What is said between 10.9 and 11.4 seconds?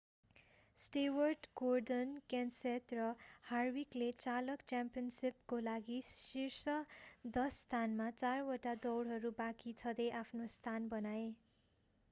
बनाए